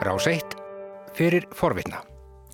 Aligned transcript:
Rás 0.00 0.24
1 0.24 0.54
fyrir 1.12 1.44
forvitna. 1.52 1.98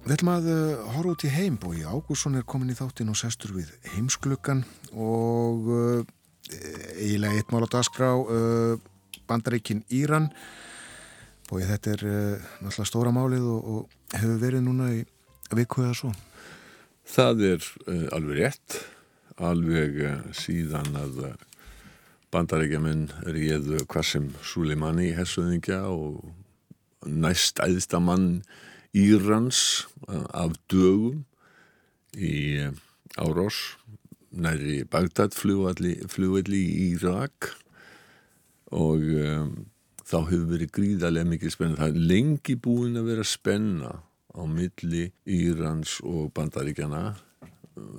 Við 0.03 0.17
ætlum 0.17 0.31
að 0.33 0.47
uh, 0.51 0.87
horfa 0.97 1.13
út 1.13 1.25
í 1.29 1.31
heim 1.31 1.55
og 1.63 1.77
í 1.79 1.85
Ágússon 1.87 2.35
er 2.35 2.43
komin 2.43 2.73
í 2.73 2.75
þáttin 2.75 3.13
og 3.13 3.19
sestur 3.21 3.53
við 3.55 3.69
heimsklukkan 3.93 4.65
og 4.91 5.69
uh, 5.71 6.01
eiginlega 6.99 7.39
eitt 7.39 7.53
mál 7.55 7.63
á 7.63 7.71
dagskrá 7.71 8.09
uh, 8.19 8.75
bandaríkin 9.31 9.85
Íran 9.95 10.27
og 11.53 11.63
þetta 11.63 11.93
er 11.95 12.03
uh, 12.03 12.49
náttúrulega 12.65 12.89
stóra 12.91 13.13
málið 13.15 13.47
og, 13.53 13.69
og 13.77 14.17
hefur 14.19 14.41
verið 14.43 14.65
núna 14.67 14.89
í 14.97 15.05
viku 15.55 15.85
eða 15.85 15.99
svo. 16.01 16.11
Það 17.07 17.45
er 17.53 17.69
uh, 17.87 18.09
alveg 18.19 18.41
rétt, 18.41 18.81
alveg 19.39 20.01
uh, 20.03 20.17
síðan 20.35 20.99
að 20.99 21.23
bandaríkjaman 22.35 23.07
réðu 23.23 23.85
hvað 23.87 24.11
sem 24.11 24.27
Suleimani 24.43 25.13
í 25.13 25.15
hessuðingja 25.15 25.85
og 25.95 26.27
næst 27.07 27.61
æðstamann 27.63 28.43
Írans 28.97 29.87
af 30.09 30.57
dögum 30.71 31.25
í 32.17 32.65
árás 33.21 33.59
næri 34.33 34.85
Bagdad 34.89 35.35
flugvelli 35.37 36.61
í 36.61 36.93
Írak 36.93 37.51
og 38.75 39.03
um, 39.03 39.51
þá 40.07 40.19
hefur 40.31 40.49
verið 40.53 40.73
gríðarlega 40.75 41.31
mikið 41.31 41.55
spenna. 41.55 41.79
Það 41.81 41.93
er 41.93 42.09
lengi 42.13 42.57
búin 42.63 42.99
að 42.99 43.11
vera 43.11 43.27
spenna 43.27 43.93
á 44.37 44.43
milli 44.49 45.11
Írans 45.25 45.99
og 46.05 46.33
bandaríkjana. 46.37 47.05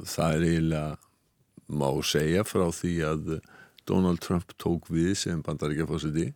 Það 0.08 0.35
er 0.35 0.47
eiginlega 0.47 0.97
má 1.67 1.89
segja 2.08 2.44
frá 2.47 2.67
því 2.71 2.94
að 3.05 3.31
Donald 3.88 4.21
Trump 4.23 4.53
tók 4.59 4.89
við 4.91 5.13
sem 5.19 5.41
bandaríkjafósiti. 5.44 6.31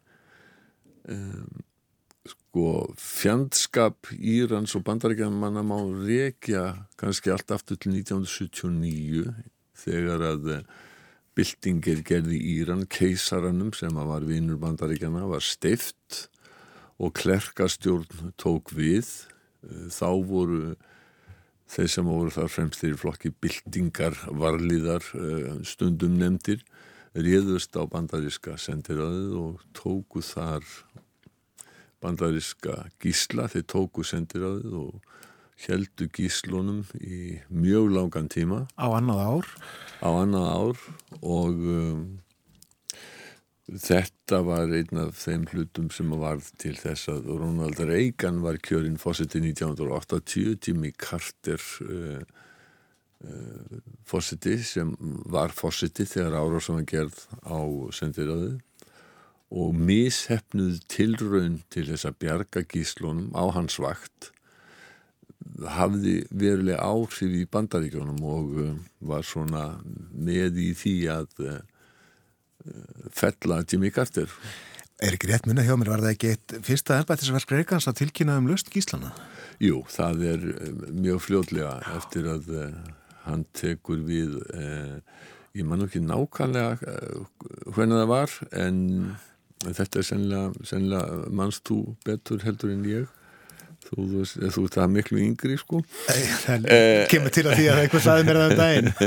Um, 1.09 1.63
sko 2.51 2.91
fjandskap 2.99 4.09
Írans 4.19 4.75
og 4.75 4.83
bandaríkjamanna 4.83 5.61
má 5.63 5.77
rekja 6.03 6.83
kannski 6.99 7.31
allt 7.31 7.52
aftur 7.55 7.80
til 7.80 7.93
1979 7.95 9.31
þegar 9.80 10.25
að 10.33 10.49
eh, 10.58 10.66
byltingir 11.31 12.02
gerði 12.03 12.41
Íran 12.58 12.83
keisaranum 12.91 13.71
sem 13.71 13.95
var 13.95 14.27
vinnur 14.27 14.59
bandaríkjana 14.59 15.23
var 15.31 15.39
steift 15.39 16.27
og 16.99 17.16
klerkastjórn 17.16 18.35
tók 18.35 18.75
við. 18.75 19.08
Eh, 19.63 19.88
þá 19.88 20.11
voru 20.19 20.75
þeir 21.71 21.88
sem 21.95 22.11
voru 22.11 22.36
þar 22.36 22.52
fremstir 22.52 22.97
í 22.97 22.99
flokki 22.99 23.31
byltingar 23.31 24.19
varliðar 24.27 25.08
eh, 25.15 25.63
stundum 25.63 26.19
nefndir 26.19 26.67
réðust 27.15 27.80
á 27.80 27.88
bandaríska 27.88 28.59
sendiræðið 28.59 29.39
og 29.39 29.63
tóku 29.71 30.19
þar 30.19 30.67
bandariska 32.02 32.88
gísla, 33.02 33.47
þeir 33.52 33.67
tóku 33.69 34.05
sendiráðið 34.07 34.77
og 34.81 35.11
heldu 35.67 36.08
gíslunum 36.13 36.81
í 36.97 37.38
mjög 37.53 37.91
langan 37.93 38.30
tíma. 38.31 38.66
Á 38.77 38.88
annað 38.97 39.21
ár? 39.21 39.49
Á 40.02 40.09
annað 40.09 40.47
ár 40.49 40.83
og 41.21 41.63
um, 41.75 42.03
þetta 43.69 44.41
var 44.47 44.73
einn 44.73 45.02
af 45.03 45.19
þeim 45.21 45.45
hlutum 45.52 45.91
sem 45.93 46.13
var 46.21 46.41
til 46.61 46.73
þess 46.80 47.11
að 47.13 47.30
Ronald 47.35 47.81
Reagan 47.85 48.41
var 48.43 48.58
kjörinn 48.63 48.99
fósiti 49.02 49.43
1980, 49.43 50.58
Jimmy 50.65 50.93
Carter 50.97 51.61
uh, 51.86 52.23
uh, 53.27 53.77
fósiti 54.09 54.58
sem 54.65 54.95
var 55.30 55.53
fósiti 55.53 56.08
þegar 56.09 56.41
ára 56.41 56.63
sem 56.63 56.80
hann 56.80 56.89
gerð 56.89 57.25
á 57.45 57.59
sendiráðið 57.93 58.59
og 59.52 59.75
mishefnuð 59.75 60.80
tilraun 60.91 61.59
til 61.73 61.89
þess 61.89 62.07
að 62.07 62.19
bjarga 62.23 62.63
gíslunum 62.71 63.33
á 63.35 63.44
hans 63.52 63.75
vakt 63.83 64.31
hafði 65.75 66.21
verulega 66.30 66.80
áhrif 66.80 67.35
í 67.35 67.43
bandaríkjónum 67.52 68.21
og 68.25 68.58
uh, 68.61 68.73
var 69.11 69.25
svona 69.27 69.66
með 70.13 70.59
í 70.64 70.71
því 70.77 70.95
að 71.11 71.42
uh, 71.45 71.59
fella 73.11 73.61
Jimmy 73.65 73.92
Carter 73.93 74.31
Er 75.02 75.15
ekki 75.15 75.31
rétt 75.31 75.48
munna 75.49 75.64
hjá 75.65 75.73
mér, 75.81 75.89
var 75.89 76.03
það 76.03 76.11
ekki 76.14 76.31
eitt 76.36 76.53
fyrsta 76.61 76.99
ennbættisverk 77.02 77.55
Reykjans 77.55 77.89
að 77.89 78.03
tilkynna 78.03 78.36
um 78.37 78.52
löst 78.52 78.70
gíslana? 78.70 79.09
Jú, 79.61 79.81
það 79.89 80.26
er 80.30 80.47
uh, 80.53 80.71
mjög 80.93 81.26
fljóðlega 81.27 81.76
eftir 81.97 82.30
að 82.37 82.52
hann 83.26 83.45
tekur 83.58 83.99
við 84.05 84.37
uh, 84.53 85.02
ég 85.58 85.67
man 85.67 85.83
ekki 85.83 85.99
nákvæmlega 86.05 86.93
hvernig 87.73 87.97
það 87.99 88.08
var 88.14 88.37
en 88.55 88.80
þetta 89.66 89.99
er 90.02 90.08
sennilega, 90.08 90.67
sennilega 90.67 91.32
mannst 91.42 91.66
þú 91.70 91.82
betur 92.05 92.45
heldur 92.45 92.73
en 92.73 92.86
ég? 92.89 93.10
Þú, 93.82 94.04
þú, 94.11 94.26
þú 94.54 94.64
ert 94.67 94.76
það 94.77 94.92
miklu 94.94 95.20
yngri 95.26 95.58
sko. 95.58 95.82
Það 96.45 96.67
eh, 96.70 97.02
kemur 97.10 97.33
til 97.33 97.48
að 97.49 97.58
því 97.58 97.66
að 97.71 97.82
eitthvað 97.82 98.04
saði 98.05 98.27
mér 98.27 98.39
það 98.39 98.52
um 98.52 98.60
daginn. 98.61 98.92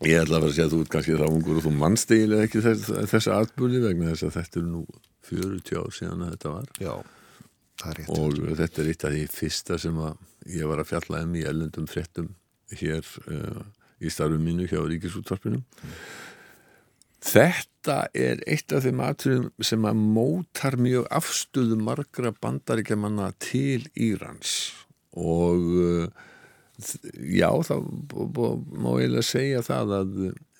Ég 0.00 0.16
ætla 0.16 0.38
að 0.38 0.44
vera 0.44 0.48
að 0.48 0.54
segja 0.56 0.64
að 0.64 0.72
þú 0.72 0.80
ert 0.80 0.92
kannski 0.94 1.14
það 1.20 1.34
ungur 1.34 1.56
og 1.60 1.64
þú 1.66 1.70
mannst 1.76 2.12
eiginlega 2.14 2.44
ekki 2.46 2.60
þess, 2.64 2.92
þessa 3.10 3.34
atbúli 3.36 3.80
vegna 3.82 4.12
þess 4.14 4.26
að 4.28 4.36
þetta 4.38 4.60
er 4.60 4.68
nú 4.68 4.84
40 5.30 5.80
ár 5.80 5.96
síðan 5.96 6.22
að 6.24 6.30
þetta 6.34 6.52
var. 6.54 6.70
Já, 6.80 6.94
og 8.16 8.38
þetta 8.60 8.80
er 8.80 8.88
eitt 8.92 9.04
af 9.04 9.12
því 9.16 9.26
fyrsta 9.34 9.76
sem 9.82 10.00
að 10.00 10.54
ég 10.56 10.70
var 10.70 10.80
að 10.80 10.88
fjalla 10.94 11.20
um 11.26 11.36
í 11.36 11.44
ellendum 11.50 11.90
frettum 11.90 12.30
hér 12.80 13.04
uh, 13.28 13.60
í 14.00 14.12
starfum 14.12 14.40
mínu 14.44 14.68
hjá 14.70 14.80
Ríkisúttarpinum 14.88 15.60
mm. 15.60 16.00
Þetta 17.20 17.96
er 18.16 18.40
eitt 18.48 18.72
af 18.72 18.84
þeim 18.86 19.00
atriðum 19.04 19.64
sem 19.64 19.84
að 19.88 20.02
mótar 20.16 20.76
mjög 20.80 21.08
afstöðu 21.12 21.76
margra 21.80 22.32
bandaríkjamanna 22.32 23.30
til 23.42 23.84
Írans. 23.92 24.72
Og 25.12 25.66
uh, 25.76 26.06
já, 27.20 27.50
það 27.66 27.90
má 28.72 28.90
eiginlega 28.94 29.26
segja 29.26 29.64
það 29.66 29.96
að 29.98 30.14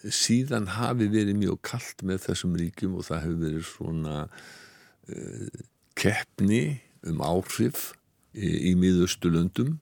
síðan 0.09 0.69
hafi 0.77 1.09
verið 1.13 1.39
mjög 1.41 1.61
kallt 1.71 2.05
með 2.07 2.25
þessum 2.29 2.57
ríkjum 2.61 2.97
og 2.99 3.07
það 3.09 3.25
hefur 3.25 3.43
verið 3.45 3.67
svona 3.69 4.17
uh, 4.29 5.63
keppni 6.01 6.65
um 7.09 7.21
áhrif 7.25 7.91
í, 8.37 8.73
í 8.73 8.75
miðaustulöndum 8.81 9.79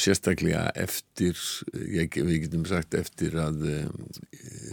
sérstaklega 0.00 0.70
eftir, 0.78 1.38
ég, 1.74 2.16
við 2.16 2.46
getum 2.46 2.66
sagt 2.68 2.96
eftir 2.98 3.36
að 3.40 3.62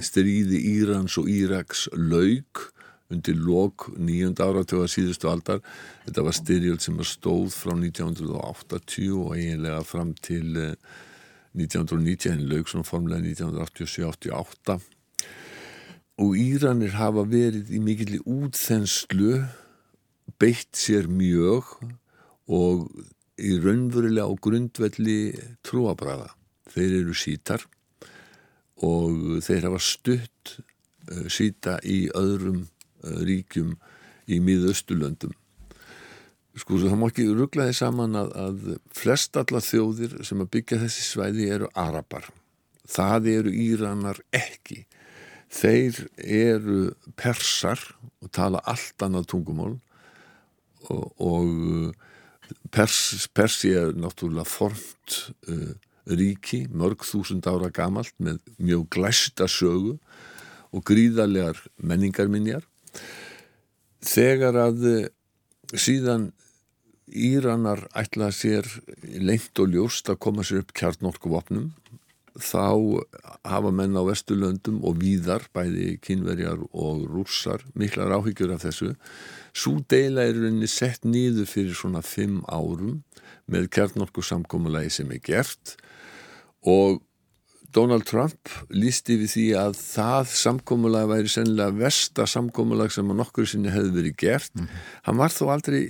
stríði 0.03 0.61
Írans 0.73 1.17
og 1.21 1.29
Íraks 1.31 1.85
laug 1.93 2.67
undir 3.13 3.37
lok 3.39 3.87
nýjönda 3.95 4.49
áratöga 4.49 4.89
síðustu 4.91 5.29
aldar. 5.31 5.61
Þetta 6.07 6.25
var 6.27 6.35
styrjöld 6.35 6.83
sem 6.83 6.97
stóð 7.07 7.53
frá 7.55 7.71
1980 7.77 9.13
og 9.15 9.37
eiginlega 9.37 9.85
fram 9.87 10.11
til 10.19 10.57
1990, 11.55 12.33
en 12.33 12.45
laug 12.51 12.67
svona 12.67 12.87
formlega 12.87 13.23
1987-88 13.23 14.79
og 16.17 16.33
Íranir 16.37 16.95
hafa 16.97 17.23
verið 17.29 17.69
í 17.77 17.79
mikilli 17.83 18.19
útþenslu 18.25 19.43
beitt 20.41 20.77
sér 20.77 21.05
mjög 21.09 21.69
og 22.47 22.87
í 23.37 23.57
raunverulega 23.61 24.25
á 24.25 24.33
grundvelli 24.41 25.19
trúabræða. 25.65 26.31
Þeir 26.73 26.95
eru 27.01 27.17
sítar 27.17 27.63
og 28.85 29.41
þeir 29.45 29.69
hafa 29.69 29.81
stutt 29.81 30.57
uh, 30.57 31.27
síta 31.31 31.77
í 31.85 32.07
öðrum 32.17 32.65
uh, 32.65 33.21
ríkjum 33.25 33.75
í 34.27 34.39
miðaustulöndum. 34.43 35.33
Sko 36.57 36.79
það 36.81 36.97
má 36.97 37.07
ekki 37.11 37.27
rugglaði 37.29 37.75
saman 37.77 38.17
að, 38.17 38.31
að 38.33 38.61
flest 38.97 39.37
alla 39.37 39.61
þjóðir 39.61 40.17
sem 40.25 40.41
að 40.41 40.51
byggja 40.55 40.81
þessi 40.81 41.05
svæði 41.05 41.49
eru 41.53 41.69
arabar. 41.77 42.25
Það 42.87 43.29
eru 43.35 43.53
íranar 43.53 44.21
ekki. 44.35 44.85
Þeir 45.53 45.99
eru 46.17 46.79
persar 47.19 47.79
og 48.23 48.31
tala 48.35 48.63
allt 48.67 49.05
annað 49.05 49.29
tungumál 49.31 49.75
og, 50.89 51.05
og 51.21 51.93
Pers, 52.71 53.27
Persi 53.33 53.73
er 53.75 53.93
náttúrulega 53.97 54.47
formt 54.47 55.17
uh, 55.49 55.73
ríki, 56.07 56.65
mörg 56.71 57.03
þúsund 57.07 57.47
ára 57.49 57.69
gamalt 57.73 58.13
með 58.23 58.39
mjög 58.59 58.87
glæsta 58.95 59.47
sögu 59.51 59.97
og 60.75 60.83
gríðarlegar 60.87 61.59
menningarminjar. 61.79 62.65
Þegar 64.03 64.59
að 64.67 64.85
uh, 64.91 65.07
síðan 65.75 66.31
Íranar 67.07 67.85
ætla 67.95 68.33
sér 68.35 68.67
lengt 69.23 69.55
og 69.63 69.71
ljóst 69.71 70.09
að 70.11 70.19
koma 70.25 70.43
sér 70.43 70.65
upp 70.65 70.73
kjarnorkuvopnum 70.75 71.69
þá 72.41 73.01
hafa 73.47 73.71
menn 73.73 73.97
á 73.97 74.03
Vesturlöndum 74.07 74.79
og 74.85 74.99
víðar, 75.01 75.47
bæði 75.55 75.97
kynverjar 76.03 76.61
og 76.71 77.07
rússar, 77.09 77.63
miklar 77.77 78.13
áhyggjur 78.17 78.53
af 78.55 78.65
þessu. 78.65 78.93
Svo 79.57 79.79
deila 79.89 80.27
er 80.27 80.37
rauninni 80.37 80.69
sett 80.69 81.07
nýðu 81.07 81.47
fyrir 81.49 81.77
svona 81.77 82.03
fimm 82.05 82.43
árum 82.45 83.01
með 83.49 83.69
kjarnorku 83.73 84.23
samkómulagi 84.25 84.93
sem 84.99 85.11
er 85.15 85.23
gert 85.23 85.77
og 86.67 87.01
Donald 87.75 88.05
Trump 88.07 88.49
lísti 88.71 89.17
við 89.19 89.31
því 89.33 89.45
að 89.59 89.73
það 89.79 90.29
samkómulag 90.39 91.09
væri 91.11 91.31
sennilega 91.31 91.75
versta 91.75 92.25
samkómulag 92.29 92.93
sem 92.95 93.09
að 93.11 93.19
nokkur 93.19 93.49
sinni 93.49 93.73
hefði 93.73 93.91
verið 93.97 94.15
gert. 94.21 94.53
Mm 94.55 94.63
-hmm. 94.63 94.85
Hann 95.07 95.17
var 95.17 95.35
þó 95.35 95.43
aldrei, 95.53 95.81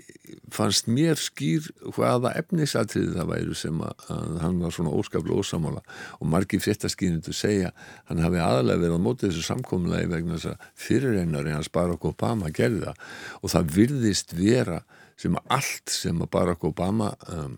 fannst 0.52 0.88
mér 0.88 1.16
skýr 1.16 1.70
hvaða 1.96 2.34
efnisatriði 2.40 3.14
það 3.14 3.32
væri 3.32 3.56
sem 3.56 3.82
að, 3.82 3.94
að 4.10 4.40
hann 4.42 4.60
var 4.60 4.72
svona 4.72 4.96
óskaplega 4.96 5.40
ósamála 5.40 5.82
og 6.20 6.28
margir 6.28 6.60
fréttaskýrindu 6.60 7.34
segja 7.34 7.72
hann 8.06 8.20
hafi 8.20 8.42
aðalega 8.42 8.82
verið 8.82 8.98
á 8.98 9.06
mótið 9.06 9.30
þessu 9.30 9.48
samkómulagi 9.48 10.10
vegna 10.12 10.36
þess 10.36 10.52
að 10.52 10.68
fyrirreinari 10.76 11.52
hans 11.52 11.70
Barack 11.70 12.06
Obama 12.06 12.50
gerði 12.50 12.86
það 12.86 12.96
og 13.42 13.50
það 13.50 13.74
virðist 13.78 14.34
vera 14.34 14.82
sem 15.18 15.36
allt 15.48 15.90
sem 15.90 16.22
að 16.22 16.30
Barack 16.30 16.64
Obama 16.64 17.14
um, 17.32 17.58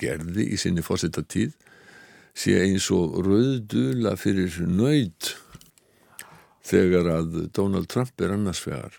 gerði 0.00 0.50
í 0.54 0.56
sinni 0.60 0.82
fórsetta 0.82 1.22
tíð 1.22 1.54
sé 2.40 2.56
eins 2.62 2.88
og 2.94 3.18
rauðdula 3.26 4.14
fyrir 4.20 4.62
nöyð 4.64 5.34
þegar 6.64 7.08
að 7.18 7.38
Donald 7.56 7.90
Trump 7.92 8.22
er 8.22 8.32
annarsvegar 8.36 8.96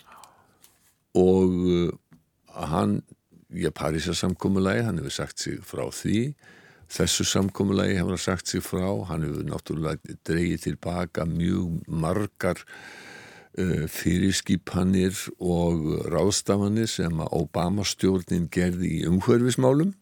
og 1.17 1.55
uh, 1.67 1.91
hann, 2.69 3.01
ég 3.51 3.73
Parísa 3.75 4.13
samkómulagi, 4.15 4.85
hann 4.87 4.99
hefur 5.01 5.15
sagt 5.15 5.43
sig 5.43 5.59
frá 5.67 5.83
því. 5.91 6.31
Þessu 6.91 7.25
samkómulagi 7.27 7.97
hefur 7.97 8.15
hann 8.15 8.23
sagt 8.23 8.51
sig 8.51 8.63
frá, 8.63 8.87
hann 9.09 9.25
hefur 9.27 9.47
náttúrulega 9.47 10.17
dreyið 10.27 10.67
tilbaka 10.67 11.25
mjög 11.27 11.81
margar 11.87 12.61
uh, 12.61 13.87
fyrirskipanir 13.91 15.17
og 15.39 16.07
ráðstafanir 16.11 16.87
sem 16.91 17.19
að 17.23 17.35
Obama 17.41 17.87
stjórnin 17.87 18.47
gerði 18.53 19.01
í 19.01 19.03
umhverfismálum 19.11 19.95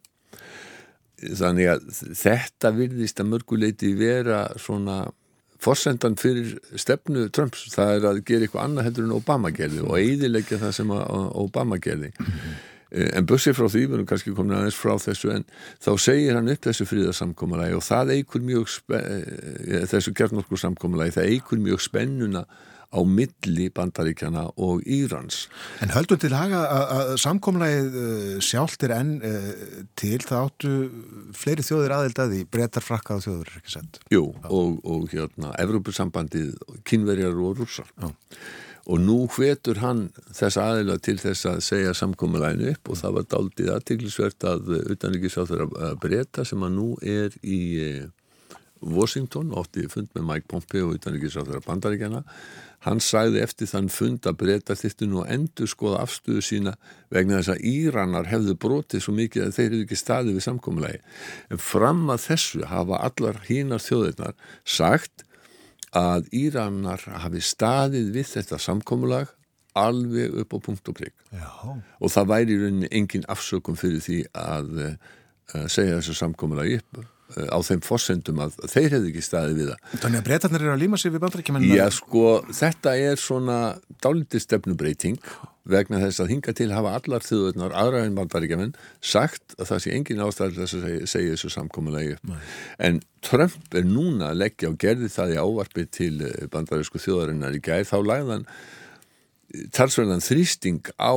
þannig 1.20 1.72
að 1.74 1.88
þetta 2.18 2.72
virðist 2.76 3.20
að 3.20 3.32
mörguleiti 3.34 3.94
vera 4.00 4.46
svona 4.58 5.02
forsendan 5.60 6.16
fyrir 6.20 6.56
stefnu 6.80 7.28
Trumps 7.36 7.68
það 7.74 7.94
er 7.98 8.10
að 8.10 8.22
gera 8.28 8.48
eitthvað 8.48 8.66
annað 8.66 8.88
heldur 8.88 9.08
en 9.08 9.16
Obama 9.18 9.52
gerði 9.52 9.84
og 9.84 9.98
eidilegja 10.00 10.60
það 10.62 10.76
sem 10.78 10.94
Obama 10.96 11.80
gerði 11.84 12.14
mm 12.14 12.26
-hmm. 12.26 12.58
En 12.90 13.28
bussið 13.30 13.58
frá 13.58 13.68
því, 13.70 13.84
við 13.86 13.98
erum 13.98 14.08
kannski 14.10 14.34
komin 14.38 14.58
aðeins 14.58 14.80
frá 14.80 14.96
þessu 15.02 15.34
en 15.36 15.46
þá 15.82 15.92
segir 16.02 16.40
hann 16.40 16.50
upp 16.50 16.66
þessu 16.66 16.88
fríðarsamkomalagi 16.90 17.78
og 17.78 17.86
það 17.86 18.16
eigur 18.16 18.48
mjög 18.48 18.74
eh, 18.98 19.86
þessu 19.92 20.16
kjarnorku 20.18 20.58
samkomalagi 20.58 21.20
það 21.20 21.32
eigur 21.36 21.62
mjög 21.62 21.86
spennuna 21.86 22.44
á 22.90 23.06
milli 23.06 23.68
bandaríkjana 23.70 24.48
og 24.58 24.80
Írans. 24.82 25.44
En 25.78 25.92
höldum 25.94 26.18
til 26.18 26.32
haga 26.34 26.64
að 26.66 27.12
samkomlægið 27.22 27.98
uh, 28.02 28.32
sjálft 28.42 28.82
er 28.88 28.96
enn 28.96 29.12
til 29.94 30.18
það 30.24 30.48
áttu 30.48 30.72
fleiri 31.38 31.66
þjóðir 31.68 31.94
aðeldaði 32.00 32.40
breytar 32.50 32.82
frakkað 32.82 33.28
þjóður, 33.28 33.52
ekki 33.60 33.76
sett? 33.76 34.02
Jú, 34.10 34.24
og, 34.50 34.82
og 34.82 35.06
hérna 35.14 35.54
Evrópussambandið, 35.62 36.56
kynverjar 36.90 37.38
og 37.38 37.62
rússar. 37.62 37.94
Já. 38.02 38.10
Og 38.90 39.02
nú 39.04 39.18
hvetur 39.30 39.82
hann 39.84 40.08
þess 40.34 40.58
aðeila 40.58 40.96
til 41.06 41.20
þess 41.22 41.46
að 41.46 41.60
segja 41.66 41.96
samkomlæginu 41.98 42.72
upp 42.74 42.90
og 42.90 43.02
það 43.02 43.18
var 43.18 43.28
daldið 43.34 43.74
aðtiklisvert 43.76 44.48
að 44.50 44.72
utanrikiðsáþur 44.96 45.66
að 45.68 46.00
breyta 46.02 46.46
sem 46.48 46.66
að 46.66 46.74
nú 46.78 46.88
er 47.06 47.36
í 47.46 47.60
eh, 47.84 48.08
Washington, 48.80 49.52
ótti 49.54 49.86
fund 49.92 50.10
með 50.16 50.26
Mike 50.26 50.50
Pompeo 50.50 50.90
utanrikiðsáþur 50.96 51.60
að 51.60 51.68
bandaríkjana 51.68 52.24
Hann 52.88 53.02
sagði 53.04 53.42
eftir 53.44 53.68
þann 53.68 53.90
fund 53.92 54.28
að 54.30 54.38
breyta 54.40 54.76
þittu 54.80 55.08
nú 55.12 55.24
endur 55.28 55.68
skoða 55.68 56.04
afstöðu 56.06 56.44
sína 56.46 56.76
vegna 57.12 57.42
þess 57.42 57.52
að 57.58 57.66
Íranar 57.68 58.30
hefðu 58.32 58.56
brotið 58.56 59.04
svo 59.04 59.16
mikið 59.18 59.46
að 59.46 59.58
þeir 59.58 59.68
eru 59.68 59.80
ekki 59.84 59.98
staðið 60.00 60.38
við 60.38 60.46
samkommulegi. 60.46 61.02
En 61.52 61.60
fram 61.60 62.06
að 62.14 62.24
þessu 62.30 62.70
hafa 62.70 63.02
allar 63.10 63.42
hínar 63.50 63.84
þjóðirnar 63.84 64.38
sagt 64.64 65.26
að 65.96 66.30
Íranar 66.36 67.04
hafi 67.24 67.42
staðið 67.44 68.12
við 68.16 68.32
þetta 68.36 68.60
samkommulag 68.62 69.32
alveg 69.80 70.36
upp 70.42 70.56
á 70.56 70.58
punkt 70.66 70.92
og 70.92 70.98
prigg. 70.98 71.16
Og 72.02 72.12
það 72.14 72.30
væri 72.34 72.56
í 72.56 72.60
rauninni 72.64 72.92
engin 73.00 73.26
afsökum 73.32 73.78
fyrir 73.80 74.04
því 74.04 74.20
að 74.34 74.70
uh, 74.86 74.94
segja 75.72 76.00
þessu 76.00 76.18
samkommulagi 76.20 76.82
upp 76.82 77.02
á 77.38 77.60
þeim 77.66 77.84
fórsendum 77.86 78.42
að 78.42 78.58
þeir 78.72 78.96
hefðu 78.96 79.12
ekki 79.12 79.24
staðið 79.26 79.60
við 79.60 79.70
það. 79.70 79.94
Þannig 80.02 80.20
að 80.20 80.26
breytarnir 80.30 80.66
eru 80.66 80.74
að 80.74 80.82
líma 80.84 81.00
sig 81.00 81.14
við 81.14 81.24
bandarækjumenn? 81.26 81.68
Já 81.70 81.86
sko, 81.94 82.26
þetta 82.60 82.96
er 82.98 83.22
svona 83.22 83.60
dálítið 84.02 84.46
stefnubreiting 84.46 85.20
vegna 85.70 86.00
þess 86.02 86.24
að 86.24 86.32
hinga 86.34 86.56
til 86.58 86.70
hafa 86.74 86.96
allar 86.98 87.26
þjóðurnar 87.26 87.76
aðra 87.78 88.02
en 88.08 88.18
bandarækjumenn 88.18 88.74
sagt 89.06 89.54
að 89.60 89.70
það 89.70 89.84
sé 89.84 89.94
engin 89.94 90.24
ástæður 90.26 90.58
þess 90.64 90.78
að 90.80 90.88
segja, 91.12 91.36
þessu 91.36 91.54
samkominlegi. 91.54 92.18
En 92.82 93.02
Trump 93.26 93.78
er 93.78 93.86
núna 93.86 94.32
að 94.32 94.42
leggja 94.46 94.72
og 94.72 94.80
gerði 94.82 95.12
það 95.14 95.36
í 95.36 95.40
ávarpi 95.44 95.86
til 95.94 96.16
eh, 96.26 96.48
bandaræsku 96.50 97.02
þjóðarinnar 97.04 97.58
í 97.58 97.62
gæð, 97.62 97.86
þá 97.92 97.98
lagðan 98.08 98.48
talsverðan 99.76 100.24
þrýsting 100.24 100.92
á 100.98 101.14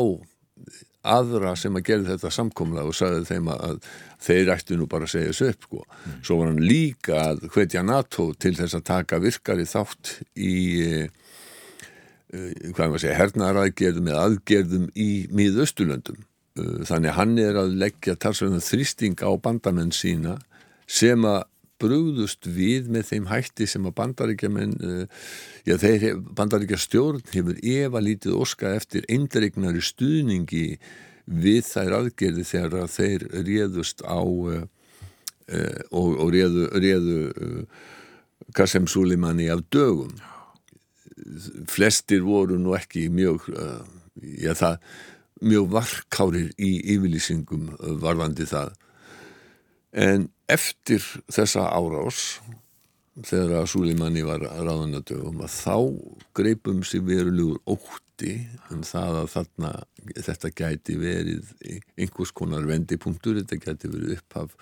aðra 1.03 1.57
sem 1.59 1.75
að 1.75 1.87
gera 1.89 2.09
þetta 2.13 2.31
samkomla 2.31 2.85
og 2.87 2.95
sagði 2.95 3.25
þeim 3.27 3.49
að 3.53 3.89
þeir 4.23 4.53
ættu 4.55 4.79
nú 4.79 4.87
bara 4.91 5.09
að 5.09 5.15
segja 5.17 5.33
þessu 5.33 5.49
upp 5.51 5.67
sko. 5.67 5.83
Mm. 5.83 6.19
Svo 6.23 6.37
var 6.39 6.51
hann 6.51 6.63
líka 6.63 7.17
að 7.25 7.47
hvetja 7.55 7.83
NATO 7.87 8.29
til 8.39 8.55
þess 8.59 8.79
að 8.79 8.85
taka 8.93 9.21
virkari 9.23 9.67
þátt 9.67 10.13
í 10.39 10.57
uh, 10.87 11.09
hvað 12.33 12.85
er 12.85 12.93
maður 12.93 12.99
að 13.01 13.05
segja 13.05 13.19
hernaðaraðgerðum 13.19 14.13
eða 14.13 14.27
aðgerðum 14.29 14.87
í 14.95 15.11
miðaustulöndum. 15.35 16.23
Uh, 16.59 16.83
þannig 16.87 17.11
að 17.11 17.19
hann 17.19 17.35
er 17.43 17.59
að 17.65 17.77
leggja 17.83 18.19
talsvegna 18.23 18.63
þrýsting 18.63 19.27
á 19.27 19.31
bandamenn 19.43 19.95
sína 19.97 20.39
sem 20.87 21.27
að 21.27 21.43
brúðust 21.83 22.47
við 22.47 22.91
með 22.93 23.09
þeim 23.11 23.29
hætti 23.31 23.69
sem 23.71 23.87
að 23.89 23.97
bandaríkjaman 24.01 24.75
uh, 24.81 25.23
já 25.69 25.77
þeir 25.83 26.21
bandaríkja 26.39 26.81
stjórn 26.81 27.23
hefur 27.33 27.59
eva 27.63 28.03
lítið 28.03 28.39
óska 28.39 28.75
eftir 28.79 29.07
eindregnari 29.13 29.83
stuðningi 29.85 30.67
við 31.27 31.63
þær 31.69 31.99
aðgerði 32.01 32.47
þegar 32.49 32.91
þeir 32.91 33.27
réðust 33.47 34.05
á 34.07 34.23
uh, 34.23 34.63
uh, 34.63 35.81
og, 35.91 36.11
og 36.23 36.35
réðu, 36.35 36.69
réðu 36.77 37.21
Qasem 38.53 38.89
Soleimani 38.91 39.47
af 39.53 39.63
dögum. 39.73 40.13
Flestir 41.71 42.25
voru 42.27 42.59
nú 42.59 42.75
ekki 42.77 43.07
mjög 43.13 43.47
já 44.19 44.53
það 44.59 44.81
mjög 45.43 45.69
varkárir 45.73 46.51
í 46.61 46.73
yfirlýsingum 46.95 47.71
varðandi 48.03 48.47
það. 48.51 48.75
En 49.93 50.29
eftir 50.53 51.05
þessa 51.33 51.69
árás 51.73 52.41
þegar 53.21 53.63
að 53.63 53.71
Súlimanni 53.73 54.23
var 54.25 54.45
ráðanadögum 54.45 55.43
að 55.45 55.57
þá 55.59 55.77
greipum 56.37 56.81
sér 56.87 57.05
verulegur 57.05 57.61
ótti 57.69 58.37
um 58.73 58.81
það 58.87 59.19
að 59.21 59.29
þarna 59.35 59.73
þetta 60.29 60.51
gæti 60.63 60.97
verið 61.01 61.51
einhvers 62.01 62.33
konar 62.33 62.65
vendipunktur, 62.69 63.41
þetta 63.43 63.61
gæti 63.61 63.91
verið 63.93 64.17
upphaf 64.17 64.57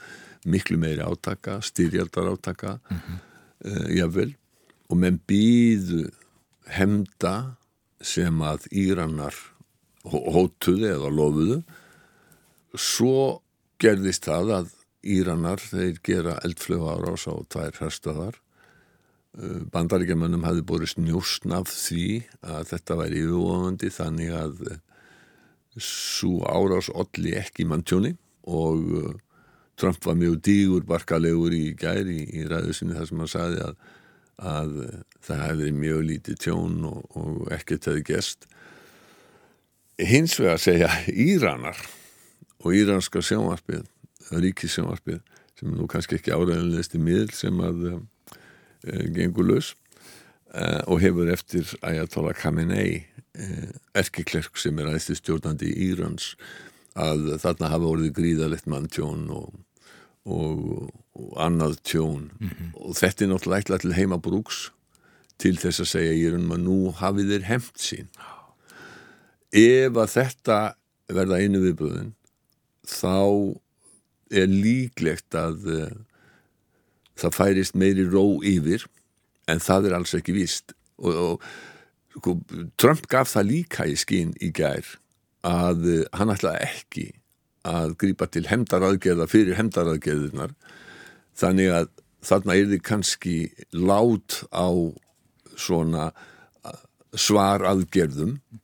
miklu 0.51 0.81
meiri 0.81 1.05
átaka, 1.05 1.61
styrjaldar 1.63 2.33
átaka 2.33 2.79
mm 2.81 2.97
-hmm. 2.97 3.21
uh, 3.71 3.89
jável 3.97 4.35
og 4.89 4.97
menn 4.99 5.21
býðu 5.29 6.09
hemda 6.67 7.57
sem 8.01 8.43
að 8.43 8.67
Íranar 8.73 9.37
hótuði 10.05 10.91
eða 10.95 11.11
lofuðu 11.13 11.63
svo 12.75 13.43
gerðist 13.81 14.25
það 14.25 14.53
að 14.59 14.77
Íranar, 15.01 15.63
þeir 15.63 15.99
gera 16.05 16.37
eldflögu 16.45 16.89
árás 16.93 17.25
á 17.25 17.35
tvær 17.49 17.79
hörstöðar 17.81 18.37
uh, 19.39 19.63
bandaríkjamönnum 19.73 20.45
hafi 20.45 20.65
borist 20.67 21.01
njósn 21.01 21.55
af 21.57 21.71
því 21.73 22.23
að 22.45 22.69
þetta 22.75 22.99
væri 23.01 23.23
yfirvofandi 23.25 23.93
þannig 23.95 24.35
að 24.37 24.63
uh, 24.69 24.79
svo 25.81 26.43
árás 26.45 26.91
olli 26.93 27.37
ekki 27.39 27.65
manntjóni 27.69 28.17
og 28.51 28.93
uh, 29.01 29.15
Trump 29.81 30.05
var 30.05 30.19
mjög 30.21 30.43
dígur 30.45 30.85
barkalegur 30.85 31.55
í 31.57 31.71
gæri 31.79 32.27
í 32.37 32.45
ræðu 32.49 32.75
sinni 32.77 32.99
þar 32.99 33.09
sem 33.09 33.23
hann 33.23 33.33
saði 33.33 33.63
að, 33.65 33.79
að 34.37 34.75
það 35.25 35.45
hefði 35.47 35.71
mjög 35.79 36.03
lítið 36.11 36.43
tjón 36.45 36.83
og, 36.91 37.07
og 37.17 37.47
ekkert 37.57 37.89
hefði 37.89 38.05
gest 38.11 38.45
hins 40.01 40.37
vegar 40.41 40.61
segja 40.61 40.91
Íranar 41.09 41.81
og 42.61 42.77
íranska 42.77 43.25
sjónvarpið 43.25 43.89
ríkissjónvarpið 44.31 45.21
sem 45.59 45.69
er 45.69 45.77
nú 45.77 45.87
kannski 45.91 46.17
ekki 46.17 46.33
áræðanlegist 46.33 46.97
í 46.97 47.03
miðl 47.03 47.31
sem 47.37 47.63
að 47.65 47.87
e, 47.91 47.95
gengur 49.17 49.49
laus 49.51 49.75
e, 50.55 50.65
og 50.87 51.01
hefur 51.03 51.31
eftir 51.33 51.69
Ayatollah 51.85 52.37
Khamenei 52.39 53.05
e, 53.35 53.49
erkeklerk 53.99 54.57
sem 54.61 54.79
er 54.81 54.91
aðeins 54.91 55.21
stjórnandi 55.21 55.69
í 55.71 55.91
Írans 55.91 56.35
að 56.99 57.37
þarna 57.43 57.73
hafa 57.75 57.91
orðið 57.93 58.15
gríðalegt 58.17 58.69
mann 58.71 58.89
tjón 58.91 59.29
og, 59.35 59.53
og, 60.27 60.91
og 61.15 61.31
annað 61.41 61.79
tjón 61.87 62.31
mm 62.33 62.51
-hmm. 62.51 62.75
og 62.75 62.97
þetta 62.99 63.25
er 63.25 63.31
náttúrulega 63.31 63.61
eitthvað 63.61 63.85
til 63.85 63.99
heima 63.99 64.19
brúks 64.19 64.71
til 65.41 65.57
þess 65.57 65.81
að 65.81 65.93
segja 65.95 66.17
í 66.17 66.29
raunum 66.29 66.57
að 66.57 66.65
nú 66.67 66.79
hafið 66.97 67.33
þeir 67.35 67.49
hefnt 67.49 67.81
sín 67.81 68.09
ef 69.53 69.97
að 69.97 70.13
þetta 70.17 70.59
verða 71.11 71.41
einu 71.41 71.63
viðbröðin 71.65 72.13
þá 72.87 73.15
er 74.31 74.51
líklegt 74.51 75.35
að 75.39 75.67
uh, 75.71 75.91
það 77.19 77.37
færist 77.37 77.77
meiri 77.79 78.07
ró 78.09 78.41
yfir 78.47 78.87
en 79.51 79.63
það 79.63 79.91
er 79.91 79.97
alls 79.99 80.15
ekki 80.17 80.35
víst. 80.37 80.75
Og, 81.01 81.15
og 81.15 82.17
sko, 82.17 82.37
Trump 82.81 83.09
gaf 83.11 83.33
það 83.35 83.51
líka 83.51 83.89
í 83.89 83.97
skinn 83.99 84.35
í 84.41 84.53
gær 84.55 84.87
að 85.47 85.87
uh, 85.89 86.05
hann 86.17 86.33
ætlaði 86.35 86.65
ekki 86.69 87.07
að 87.69 87.97
grípa 88.01 88.31
til 88.33 88.47
hemdaraðgerða 88.49 89.27
fyrir 89.29 89.59
hemdaraðgerðunar 89.59 90.55
þannig 91.37 91.75
að 91.77 91.91
þarna 92.25 92.57
er 92.57 92.71
þið 92.71 92.83
kannski 92.89 93.37
lát 93.77 94.39
á 94.49 94.69
svona 95.61 96.11
svar 97.17 97.67
aðgerðum 97.69 98.39
uh, 98.39 98.60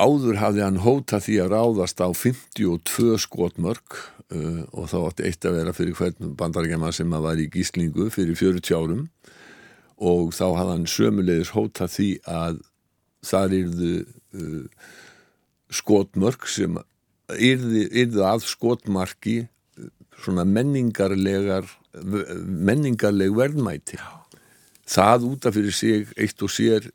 áður 0.00 0.38
hafði 0.40 0.64
hann 0.64 0.80
hóta 0.82 1.20
því 1.22 1.36
að 1.44 1.52
ráðast 1.54 2.02
á 2.02 2.08
52 2.10 3.18
skotmörk 3.22 3.98
uh, 4.34 4.62
og 4.74 4.88
þá 4.90 4.96
átti 5.04 5.26
eitt 5.28 5.46
að 5.46 5.58
vera 5.60 5.74
fyrir 5.76 5.96
hvern 5.98 6.34
bandarækjama 6.38 6.92
sem 6.94 7.14
að 7.14 7.26
var 7.28 7.42
í 7.42 7.48
gíslingu 7.52 8.08
fyrir 8.14 8.38
40 8.38 8.74
árum. 8.74 9.04
Og 10.02 10.32
þá 10.34 10.46
hafði 10.58 10.72
hann 10.72 10.88
sömulegis 10.90 11.52
hóta 11.54 11.86
því 11.90 12.08
að 12.26 12.62
þar 13.28 13.56
yrðu 13.60 13.92
uh, 14.02 14.88
skotmörk 15.72 16.48
sem 16.50 16.80
yrðu, 17.32 17.86
yrðu 17.86 18.26
að 18.26 18.48
skotmarki 18.48 19.36
svona 20.22 20.44
menningarlegar 20.46 21.68
menningarleg 21.92 23.34
verðmæti. 23.36 23.98
Það 24.88 25.26
útaf 25.28 25.56
fyrir 25.56 25.74
sig 25.76 26.12
eitt 26.18 26.42
og 26.42 26.50
sér 26.52 26.88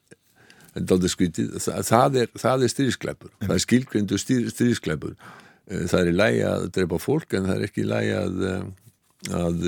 skvítið, 1.11 1.57
það, 1.63 2.21
er, 2.23 2.31
er 2.53 2.71
styrskleipur 2.71 3.31
það 3.43 3.55
er 3.55 3.63
skilgrindu 3.63 4.19
styrskleipur 4.21 5.15
eh, 5.15 5.85
það 5.89 5.99
er 6.01 6.11
í 6.11 6.17
lægi 6.17 6.43
að 6.49 6.67
drepa 6.77 6.99
fólk 7.01 7.37
en 7.37 7.49
það 7.49 7.55
er 7.55 7.67
ekki 7.69 7.83
í 7.85 7.89
lægi 7.91 8.13
að 8.17 8.45
að 9.33 9.63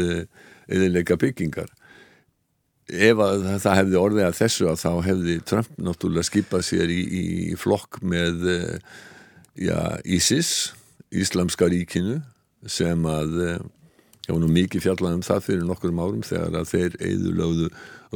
eðilega 0.70 1.18
byggingar. 1.20 1.70
Ef 2.90 3.22
að 3.22 3.46
það 3.62 3.78
hefði 3.80 4.00
orðið 4.00 4.26
að 4.26 4.38
þessu 4.40 4.68
að 4.72 4.80
þá 4.82 4.92
hefði 5.06 5.36
Trump 5.46 5.76
náttúrulega 5.78 6.26
skipað 6.26 6.66
sér 6.66 6.94
í, 6.94 7.02
í 7.06 7.26
flokk 7.60 8.00
með 8.02 8.48
eh, 8.50 8.96
já, 9.70 9.78
ISIS 10.06 10.72
Íslamska 11.14 11.70
ríkinu 11.70 12.20
sem 12.70 13.06
að 13.10 13.36
ég 14.30 14.36
var 14.36 14.44
nú 14.44 14.50
mikið 14.54 14.84
fjallað 14.86 15.16
um 15.18 15.26
það 15.26 15.46
fyrir 15.48 15.66
nokkurum 15.66 16.02
árum 16.04 16.26
þegar 16.26 16.58
að 16.60 16.72
þeir 16.74 16.98
eðulögðu 17.10 17.70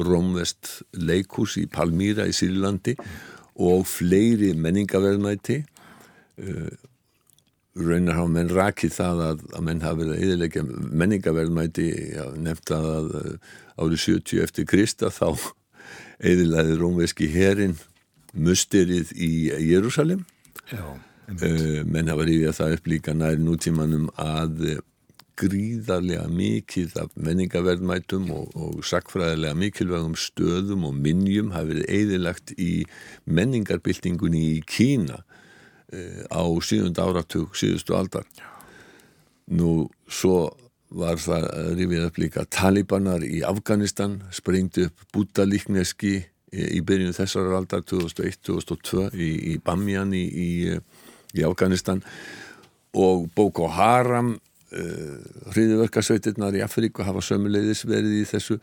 Rómvest 0.06 0.70
leikús 0.94 1.56
í 1.58 1.64
Palmýra 1.70 2.28
í 2.30 2.34
Sýrlandi 2.34 2.94
og 3.62 3.82
fleiri 3.86 4.52
menningaverðmæti 4.58 5.60
uh, 5.62 6.70
raunar 7.74 8.20
hafa 8.20 8.30
menn 8.30 8.54
rakið 8.54 8.94
það 8.94 9.24
að, 9.26 9.42
að 9.58 9.66
menn 9.66 9.82
hafa 9.82 10.00
verið 10.02 10.14
að 10.14 10.22
eðilegja 10.28 10.64
menningaverðmæti 11.02 11.88
nefnt 12.46 12.74
að 12.76 13.10
árið 13.74 14.04
70 14.06 14.44
eftir 14.46 14.70
Krista 14.70 15.10
þá 15.10 15.34
eðilegði 16.30 16.78
Rómveski 16.78 17.30
herin 17.34 17.74
musterið 18.34 19.10
í 19.18 19.32
Jérúsalim 19.66 20.22
uh, 20.70 20.94
menn 21.90 22.10
hafa 22.10 22.30
rífið 22.30 22.54
það 22.54 22.78
upp 22.78 22.90
líka 22.94 23.18
nær 23.18 23.38
nútímanum 23.42 24.10
að 24.14 24.68
gríðarlega 25.38 26.26
mikið 26.30 26.96
af 27.02 27.14
menningaverðmætum 27.18 28.28
og, 28.34 28.50
og 28.54 28.82
sakfræðilega 28.86 29.56
mikilvægum 29.58 30.14
stöðum 30.18 30.86
og 30.88 30.98
minnjum 30.98 31.52
hafi 31.54 31.72
verið 31.72 31.90
eðilagt 31.98 32.52
í 32.60 32.84
menningarbyltingunni 33.26 34.42
í 34.54 34.60
Kína 34.68 35.22
eh, 35.92 36.22
á 36.30 36.44
síðund 36.62 37.00
áratug 37.02 37.56
síðustu 37.58 37.96
aldar. 37.98 38.28
Nú 39.50 39.88
svo 40.06 40.54
var 40.94 41.18
það 41.18 41.48
rifið 41.80 42.06
upp 42.06 42.22
líka 42.22 42.46
talibanar 42.46 43.26
í 43.26 43.42
Afganistan 43.46 44.20
sprengdi 44.32 44.86
upp 44.86 45.04
bútalíkneski 45.14 46.16
í 46.54 46.80
byrjunu 46.86 47.16
þessar 47.16 47.50
aldar 47.58 47.82
2001-2002 47.82 49.08
í, 49.18 49.30
í 49.50 49.58
Bamiyan 49.58 50.14
í, 50.14 50.22
í, 50.22 50.50
í 51.34 51.46
Afganistan. 51.46 52.04
Og 52.94 53.26
Boko 53.34 53.66
Haram 53.74 54.36
Eh, 54.36 54.53
hriðiverkarsveitirnar 55.54 56.56
í 56.58 56.62
Afríku 56.64 57.04
hafa 57.06 57.22
sömuleiðis 57.24 57.84
verið 57.88 58.20
í 58.20 58.24
þessu. 58.28 58.58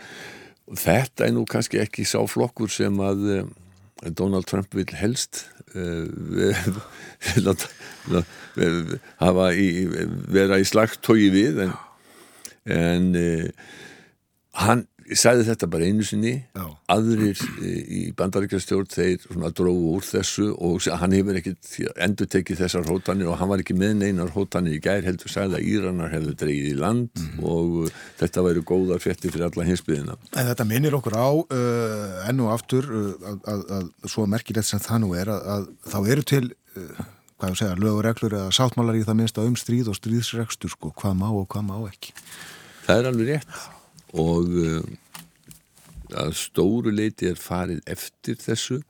Þetta 0.72 1.28
er 1.28 1.36
nú 1.36 1.46
kannski 1.50 1.82
ekki 1.82 2.06
sá 2.08 2.20
flokkur 2.30 2.72
sem 2.72 3.00
að 3.04 3.26
uh, 3.36 3.46
Donald 4.18 4.48
Trump 4.50 4.74
vil 4.76 4.88
helst 4.98 5.46
uh, 5.76 6.08
hafa 9.22 9.46
vera 10.32 10.60
í 10.60 10.66
slagt 10.68 11.02
tói 11.06 11.30
við 11.32 11.62
en, 11.68 11.76
en 12.66 13.12
uh, 13.16 13.48
hann 15.12 15.20
sæði 15.20 15.46
þetta 15.50 15.68
bara 15.72 15.88
einu 15.90 16.06
sinni 16.08 16.34
Já. 16.56 16.64
aðrir 16.92 17.40
í 17.62 18.02
bandaríkjastjórn 18.18 18.90
þeir 18.92 19.26
dróðu 19.58 19.92
úr 19.98 20.06
þessu 20.06 20.48
og 20.56 20.88
hann 21.02 21.16
hefur 21.16 21.40
ekkert 21.40 21.72
endur 22.06 22.30
tekið 22.32 22.62
þessar 22.64 22.88
hótanir 22.88 23.32
og 23.32 23.40
hann 23.42 23.52
var 23.52 23.64
ekki 23.64 23.76
með 23.78 23.98
neinar 24.00 24.32
hótanir 24.36 24.78
í 24.78 24.82
gær 24.84 25.04
heldur 25.06 25.32
sæði 25.32 25.60
að 25.60 25.68
Íranar 25.72 26.14
hefðu 26.16 26.36
dreyið 26.40 26.70
í 26.72 26.76
land 26.80 27.10
mm 27.12 27.28
-hmm. 27.28 27.44
og 27.52 27.78
uh, 27.84 28.02
þetta 28.22 28.46
væri 28.48 28.64
góðar 28.72 29.04
fjetti 29.04 29.32
fyrir 29.32 29.50
alla 29.50 29.68
hinsbyðina. 29.68 30.18
En 30.36 30.48
þetta 30.52 30.68
minnir 30.68 30.96
okkur 30.96 31.18
á 31.20 31.30
uh, 31.32 32.30
enn 32.30 32.44
og 32.46 32.54
aftur 32.56 32.88
uh, 32.88 33.12
að, 33.34 33.42
að, 33.52 33.66
að 33.78 34.14
svo 34.16 34.26
merkilegt 34.26 34.70
sem 34.70 34.80
það 34.80 35.04
nú 35.04 35.14
er 35.16 35.34
að, 35.34 35.44
að 35.56 35.68
þá 35.92 36.00
eru 36.16 36.24
til 36.24 36.46
uh, 36.48 37.04
hvað 37.42 37.52
ég 37.52 37.60
segja, 37.60 37.76
lögureglur 37.82 38.38
eða 38.38 38.56
sáttmálar 38.56 38.96
í 38.96 39.04
það 39.04 39.20
minnst 39.20 39.38
að 39.38 39.52
um 39.52 39.60
stríð 39.60 39.92
og 39.92 39.98
stríðsregstur 39.98 40.72
sko, 40.72 40.94
hvað 40.96 41.16
má 41.20 41.30
og 41.34 41.48
hvað 41.50 41.68
má 41.68 41.78
ekki. 41.90 42.14
Það 42.86 43.00
er 43.00 43.08
alveg 43.12 43.32
rétt 43.32 43.62
og 44.12 44.52
uh, 44.52 44.84
að 46.18 46.34
stóru 46.40 46.94
leiti 46.94 47.30
er 47.32 47.40
farið 47.40 47.82
eftir 47.90 48.40
þessu 48.42 48.82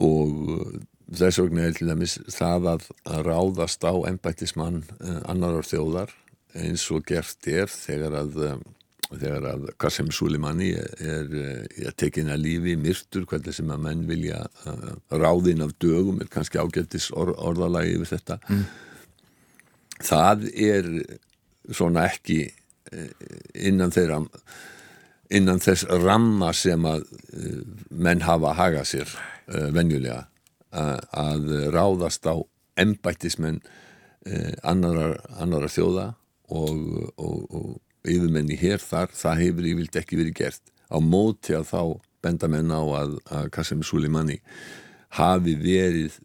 og 0.00 0.52
uh, 0.54 0.76
þess 1.14 1.40
vegna 1.42 1.66
er 1.68 1.76
til 1.76 1.90
dæmis 1.90 2.18
það 2.32 2.70
að, 2.74 2.86
að 3.10 3.26
ráðast 3.28 3.84
á 3.86 3.94
ennbættismann 4.10 4.82
uh, 5.00 5.20
annarar 5.30 5.66
þjóðar 5.68 6.14
eins 6.54 6.86
og 6.94 7.04
gert 7.08 7.48
er 7.50 7.70
þegar 7.70 8.18
að 8.22 8.40
um, 8.52 8.64
þegar 9.14 9.46
að 9.50 9.66
Qasem 9.78 10.08
Soleimani 10.14 10.72
er, 10.74 10.88
er, 11.04 11.90
tekin 11.98 12.30
að 12.32 12.40
lífi 12.46 12.72
myrtur, 12.80 13.26
hvernig 13.28 13.54
sem 13.54 13.68
að 13.70 13.82
menn 13.84 14.00
vilja 14.08 14.40
ráðinn 15.12 15.62
af 15.62 15.74
dögum 15.82 16.22
er 16.24 16.30
kannski 16.32 16.58
ágættis 16.58 17.10
or, 17.12 17.34
orðalagi 17.36 17.94
yfir 17.98 18.10
þetta 18.14 18.38
mm. 18.48 18.64
það 20.08 20.48
er 20.56 20.88
svona 21.70 22.08
ekki 22.08 22.40
innan 23.54 23.92
þeirra 23.94 24.22
innan 25.30 25.60
þess 25.62 25.86
ramma 26.02 26.52
sem 26.56 26.84
að 26.88 27.06
uh, 27.06 27.62
menn 27.90 28.24
hafa 28.24 28.52
að 28.52 28.60
haga 28.60 28.84
sér 28.88 29.08
uh, 29.08 29.70
venjulega 29.74 30.24
uh, 30.74 30.98
að 31.10 31.48
ráðast 31.74 32.26
á 32.28 32.36
embættismenn 32.80 33.62
annarar, 34.64 35.18
annarar 35.36 35.68
þjóða 35.68 36.06
og, 36.48 36.78
og, 37.20 37.42
og 37.52 38.08
yfirmenni 38.08 38.56
hér 38.56 38.80
þar, 38.80 39.10
það 39.12 39.42
hefur 39.42 39.66
yfirlt 39.68 39.98
ekki 40.00 40.16
verið 40.16 40.38
gert. 40.38 40.72
Á 40.88 40.96
móti 40.96 41.52
að 41.52 41.66
þá 41.68 41.80
benda 42.24 42.48
menn 42.48 42.72
á 42.72 42.80
að, 42.80 43.18
að 43.28 43.50
Qasem 43.52 43.84
Soleimani 43.84 44.38
hafi 45.18 45.54
verið 45.60 46.16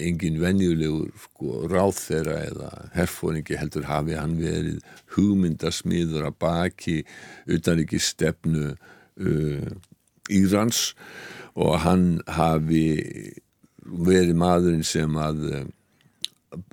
engin 0.00 0.38
venjulegur 0.40 1.10
sko, 1.24 1.64
ráð 1.70 1.98
þeirra 1.98 2.36
eða 2.48 2.70
herfóringi 2.94 3.58
heldur 3.58 3.86
hafi 3.88 4.16
hann 4.18 4.36
verið 4.40 4.80
hugmyndasmiður 5.16 6.28
að 6.30 6.38
baki 6.42 6.96
utan 7.50 7.82
ekki 7.84 8.00
stefnu 8.02 8.72
uh, 8.72 9.70
Írans 10.30 10.90
og 11.58 11.80
hann 11.84 12.08
hafi 12.30 12.86
verið 13.84 14.36
maðurinn 14.38 14.86
sem 14.86 15.16
að 15.18 15.46
uh, 15.50 15.62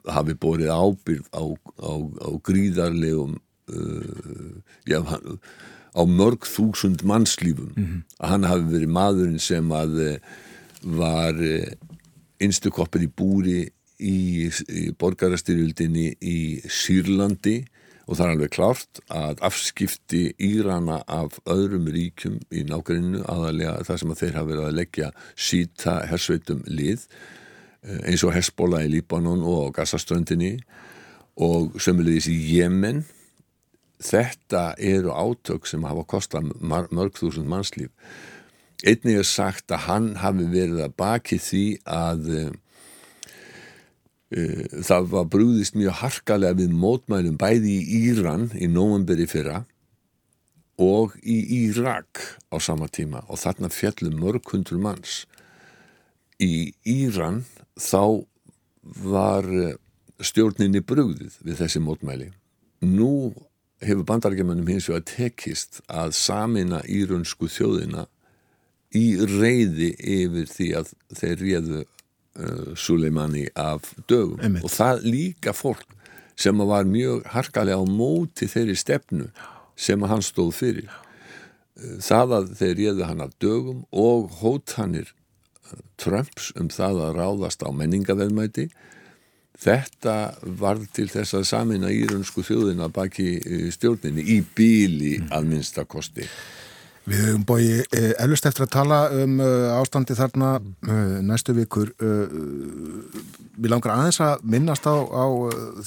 hafi 0.10 0.38
borið 0.38 0.74
ábyrð 0.74 1.30
á, 1.34 1.44
á, 1.82 1.92
á 2.02 2.30
gríðarlegum 2.46 3.38
uh, 3.38 4.58
já, 4.90 5.02
á 5.02 6.02
mörg 6.06 6.46
þúsund 6.46 7.04
mannslífum 7.06 7.74
mm 7.74 7.86
-hmm. 7.86 8.02
að 8.22 8.30
hann 8.34 8.50
hafi 8.52 8.72
verið 8.76 8.96
maðurinn 9.00 9.42
sem 9.42 9.72
að 9.72 10.22
var 10.88 11.36
einstukoppir 12.44 13.08
í 13.08 13.10
búri 13.10 13.60
í, 13.98 14.48
í 14.48 14.84
borgarastyrjöldinni 15.00 16.12
í 16.22 16.38
Sýrlandi 16.70 17.62
og 18.08 18.16
það 18.16 18.24
er 18.24 18.34
alveg 18.36 18.54
klárt 18.56 19.02
að 19.12 19.42
afskipti 19.48 20.22
Írana 20.40 21.02
af 21.12 21.40
öðrum 21.50 21.90
ríkjum 21.92 22.38
í 22.56 22.64
nákvæminu 22.68 23.26
aðalega 23.28 23.82
það 23.88 24.00
sem 24.02 24.14
að 24.14 24.22
þeir 24.22 24.38
hafa 24.38 24.50
verið 24.52 24.68
að 24.68 24.78
leggja 24.78 25.10
síta 25.36 25.98
hersveitum 26.08 26.64
lið 26.70 27.04
eh, 27.84 28.00
eins 28.08 28.24
og 28.24 28.34
Hezbollah 28.38 28.86
í 28.86 28.94
Líbanon 28.96 29.44
og 29.44 29.76
Gazaströndinni 29.76 30.56
og 31.38 31.76
sömulegis 31.82 32.30
í 32.32 32.38
Jemen. 32.56 33.04
Þetta 34.02 34.72
eru 34.78 35.12
átök 35.14 35.68
sem 35.70 35.84
hafa 35.86 36.06
kostað 36.08 36.52
mörg 36.62 37.18
þúsund 37.18 37.50
mannslíf 37.50 37.92
einnig 38.86 39.18
er 39.22 39.28
sagt 39.28 39.72
að 39.74 39.86
hann 39.88 40.10
hafi 40.22 40.46
verið 40.52 40.84
að 40.86 40.96
baki 41.00 41.40
því 41.42 41.64
að 41.90 42.30
e, 42.36 42.42
það 44.86 45.10
var 45.14 45.32
brúðist 45.34 45.78
mjög 45.78 46.00
harkalega 46.04 46.60
við 46.60 46.76
mótmælum 46.78 47.40
bæði 47.42 47.74
í 47.74 48.04
Íran 48.12 48.52
í 48.54 48.70
nóvemberi 48.70 49.28
fyrra 49.30 49.64
og 50.78 51.16
í 51.26 51.40
Írak 51.64 52.22
á 52.54 52.58
sama 52.62 52.88
tíma. 52.88 53.24
Og 53.32 53.42
þarna 53.42 53.72
fjallum 53.74 54.20
mörg 54.22 54.46
hundur 54.52 54.78
manns. 54.82 55.26
Í 56.38 56.74
Íran 56.86 57.46
þá 57.82 58.26
var 59.02 59.48
e, 59.50 59.74
stjórninni 60.22 60.84
brúðið 60.86 61.40
við 61.42 61.64
þessi 61.64 61.82
mótmæli. 61.82 62.30
Nú 62.86 63.34
hefur 63.82 64.06
bandarækjumannum 64.06 64.70
hins 64.70 64.88
vegar 64.90 65.06
tekist 65.10 65.82
að 65.90 66.14
samina 66.18 66.84
íraunsku 66.86 67.50
þjóðina 67.50 68.06
í 68.96 69.06
reyði 69.20 69.92
yfir 69.98 70.50
því 70.52 70.70
að 70.80 70.94
þeir 71.18 71.44
réðu 71.44 71.82
uh, 71.84 72.72
Suleimani 72.78 73.48
af 73.56 73.92
dögum. 74.08 74.40
Einmitt. 74.42 74.64
og 74.64 74.72
það 74.72 75.06
líka 75.08 75.54
fólk 75.56 75.86
sem 76.38 76.58
var 76.70 76.86
mjög 76.86 77.26
harkalega 77.34 77.82
á 77.82 77.86
móti 77.90 78.48
þeirri 78.48 78.78
stefnu 78.78 79.30
sem 79.78 80.02
að 80.04 80.14
hann 80.14 80.26
stóð 80.26 80.54
fyrir. 80.58 80.90
Uh, 81.76 81.98
það 82.04 82.36
að 82.40 82.52
þeir 82.62 82.76
réðu 82.82 83.08
hann 83.10 83.24
af 83.26 83.34
dögum 83.44 83.86
og 83.92 84.30
hótanir 84.42 85.12
uh, 85.12 85.80
Trumps 86.00 86.54
um 86.56 86.72
það 86.72 87.04
að 87.08 87.18
ráðast 87.22 87.66
á 87.66 87.70
menningaveðmæti 87.74 88.70
þetta 89.58 90.38
varð 90.60 90.86
til 90.94 91.08
þess 91.10 91.34
að 91.34 91.48
samina 91.50 91.90
íraunsku 91.90 92.44
þjóðina 92.46 92.92
baki 92.94 93.30
uh, 93.42 93.68
stjórninni 93.74 94.24
í 94.38 94.40
bíli 94.56 95.18
að 95.34 95.50
minnsta 95.50 95.88
kosti 95.90 96.28
Við 97.08 97.22
höfum 97.24 97.44
bóið 97.48 97.94
eflust 98.20 98.48
eftir 98.50 98.66
að 98.66 98.74
tala 98.74 98.98
um 99.16 99.38
uh, 99.40 99.78
ástandi 99.78 100.16
þarna 100.18 100.50
uh, 100.60 101.20
næstu 101.24 101.54
vikur. 101.56 101.94
Uh, 102.04 103.08
við 103.58 103.72
langar 103.72 103.94
aðeins 103.96 104.20
að 104.26 104.44
minnast 104.44 104.86
á, 104.86 104.96
á 104.96 105.26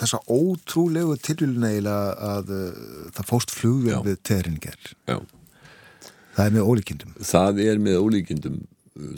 þessa 0.01 0.23
ótrúlegu 0.33 1.19
tilvíluna 1.21 1.75
eiginlega 1.75 2.31
að 2.39 2.55
það 3.19 3.29
fóst 3.29 3.53
flugvél 3.55 3.93
Já. 3.99 4.01
við 4.09 4.17
Tehringer. 4.27 4.81
Já 5.11 5.19
Það 6.31 6.47
er 6.47 6.53
með 6.57 6.69
ólíkindum. 6.73 7.13
það 7.27 7.59
er 7.67 7.81
með 7.85 7.97
ólíkindum 8.01 8.59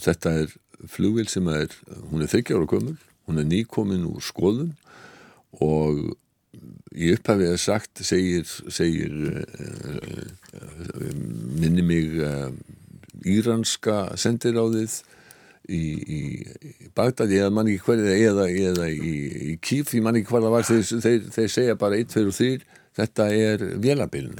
þetta 0.03 0.31
er 0.43 0.53
flugvél 0.91 1.29
sem 1.31 1.49
er 1.53 1.75
hún 2.11 2.25
er 2.25 2.31
30 2.33 2.57
ára 2.57 2.67
gömul, 2.73 2.97
hún 3.29 3.39
er 3.39 3.47
nýkomin 3.47 4.07
úr 4.09 4.25
skoðun 4.25 4.73
og 5.63 6.01
í 6.93 7.13
upphafið 7.15 7.57
sagt 7.61 8.03
segir, 8.05 8.45
segir 8.69 9.13
uh, 9.33 10.29
minni 11.61 11.85
mig 11.87 12.19
uh, 12.21 12.51
íranska 13.25 14.17
sendiráðið 14.21 14.99
í, 15.69 15.81
í, 15.81 16.21
í 16.85 16.93
Bagdad. 16.97 17.33
Eða 17.33 17.51
mann 17.55 17.71
ekki 17.73 17.87
hverja 17.89 18.19
eða, 18.33 18.47
eða 18.51 18.91
í, 18.93 19.17
í 19.53 19.57
Kíf, 19.63 19.95
ég 19.97 20.05
mann 20.05 20.21
ekki 20.21 20.35
hverja 20.35 20.53
var. 20.53 20.69
Þeir, 20.69 21.03
þeir, 21.07 21.27
þeir 21.39 21.51
segja 21.57 21.81
bara 21.81 22.01
1, 22.01 22.15
2 22.17 22.29
og 22.29 22.39
3 22.39 22.81
þetta 22.97 23.29
er 23.33 23.67
vélabiln 23.81 24.35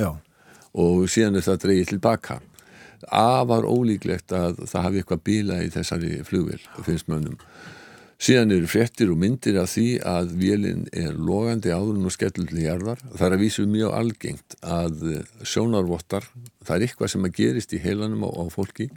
og 0.73 1.05
síðan 1.11 1.39
er 1.39 1.47
það 1.47 1.63
dreigið 1.67 1.93
tilbaka 1.95 2.39
afar 3.13 3.67
ólíklegt 3.67 4.33
að 4.37 4.63
það 4.71 4.87
hafi 4.87 5.03
eitthvað 5.03 5.25
bíla 5.27 5.61
í 5.65 5.71
þessari 5.75 6.13
flugvél 6.27 6.61
finnst 6.87 7.09
mönnum 7.11 7.39
síðan 8.23 8.55
eru 8.55 8.69
fréttir 8.71 9.11
og 9.11 9.19
myndir 9.19 9.59
af 9.59 9.73
því 9.73 9.87
að 10.07 10.35
vélinn 10.39 10.85
er 10.95 11.17
logandi 11.19 11.73
áðurinn 11.75 12.07
og 12.07 12.15
skellur 12.15 12.49
til 12.51 12.63
jarðar. 12.63 13.01
Það 13.11 13.27
er 13.27 13.37
að 13.37 13.43
vísu 13.43 13.65
mjög 13.71 13.97
algengt 13.99 14.59
að 14.63 15.07
sjónarvottar 15.43 16.29
það 16.63 16.77
er 16.77 16.85
eitthvað 16.87 17.15
sem 17.15 17.27
að 17.27 17.39
gerist 17.41 17.75
í 17.75 17.81
heilanum 17.83 18.27
á, 18.27 18.31
á 18.31 18.45
fólki 18.53 18.89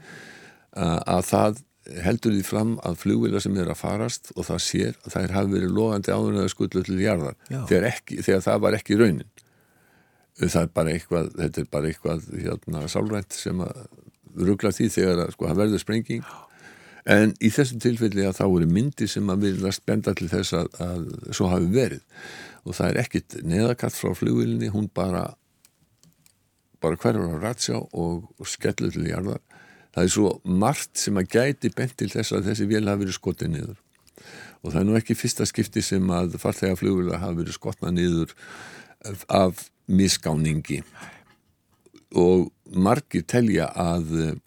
að, 0.76 1.00
að 1.16 1.24
það 1.32 1.64
heldur 2.06 2.34
því 2.34 2.44
fram 2.46 2.76
að 2.86 3.00
flugvila 3.04 3.42
sem 3.44 3.58
er 3.62 3.70
að 3.70 3.82
farast 3.82 4.32
og 4.36 4.48
það 4.48 4.62
sér 4.66 4.96
að 5.06 5.18
þær 5.18 5.36
hafi 5.36 5.54
verið 5.54 5.76
logandi 5.76 6.14
áðurinn 6.14 6.42
eða 6.42 6.54
skullu 6.54 6.86
til 6.86 7.02
jarðar 7.02 7.36
þegar, 7.50 7.90
ekki, 7.92 8.22
þegar 8.26 8.46
það 8.48 8.64
var 8.66 8.78
ekki 8.80 8.98
raunin. 9.02 9.30
Það 10.36 10.58
er 10.62 10.72
bara 10.76 10.96
eitthvað 10.96 11.30
þetta 11.40 11.62
er 11.62 11.70
bara 11.72 11.92
eitthvað 11.92 12.26
hérna, 12.34 12.82
sálrænt 12.92 13.38
sem 13.38 13.62
að 13.64 13.86
ruggla 14.36 14.74
því 14.76 14.90
þegar 14.92 15.22
að 15.24 15.36
sko, 15.36 15.48
það 15.48 15.62
verður 15.62 15.84
sprenging 15.84 16.26
en 17.06 17.34
í 17.38 17.52
þessum 17.54 17.82
tilfelli 17.84 18.26
að 18.26 18.40
þá 18.40 18.46
eru 18.48 18.68
myndir 18.70 19.10
sem 19.12 19.30
að 19.30 19.48
viljast 19.48 19.86
benda 19.86 20.14
til 20.18 20.30
þess 20.32 20.56
að, 20.58 20.70
að 20.82 21.08
svo 21.38 21.50
hafi 21.52 21.72
verið. 21.74 22.04
Og 22.66 22.78
það 22.78 22.92
er 22.92 23.02
ekkit 23.04 23.36
neðakatt 23.46 23.98
frá 23.98 24.14
flugvilinni 24.18 24.72
hún 24.74 24.90
bara 24.94 25.28
bara 26.82 26.98
hverjur 27.02 27.38
á 27.38 27.42
ratsjá 27.42 27.78
og, 27.78 28.26
og 28.38 28.50
skellur 28.50 28.94
til 28.94 29.08
jarðar. 29.10 29.42
Það 29.96 30.04
er 30.04 30.12
svo 30.12 30.32
margt 30.44 31.00
sem 31.00 31.18
að 31.18 31.30
gæti 31.38 31.72
bent 31.74 31.96
til 31.98 32.12
þess 32.12 32.36
að 32.36 32.50
þessi 32.50 32.68
vél 32.70 32.86
hafi 32.90 33.06
verið 33.06 33.18
skotið 33.18 33.52
niður. 33.54 33.78
Og 34.62 34.74
það 34.74 34.80
er 34.82 34.88
nú 34.90 34.98
ekki 35.00 35.18
fyrsta 35.18 35.48
skipti 35.48 35.84
sem 35.86 36.10
að 36.14 36.38
farþega 36.42 36.80
flugvila 36.80 37.22
hafi 37.22 37.44
verið 37.44 37.58
skotnað 37.58 37.96
niður 37.96 38.34
af 39.30 39.68
misgáningi. 39.86 40.82
Og 42.18 42.50
margir 42.74 43.26
telja 43.30 43.70
að 43.72 44.38